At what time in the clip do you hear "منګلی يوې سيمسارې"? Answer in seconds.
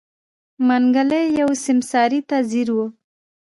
0.67-2.19